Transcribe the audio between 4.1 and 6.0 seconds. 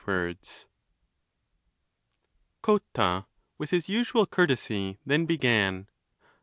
courtesy, then began.